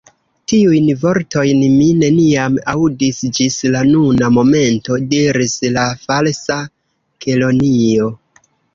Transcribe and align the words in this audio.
"Tiujn 0.51 0.87
vortojn 1.03 1.59
mi 1.73 1.89
neniam 2.05 2.55
aŭdis 2.73 3.21
ĝis 3.41 3.59
la 3.77 3.85
nuna 3.91 4.33
momento," 4.41 5.01
diris 5.15 5.57
la 5.79 5.87
Falsa 6.09 6.61
Kelonio. 7.25 8.15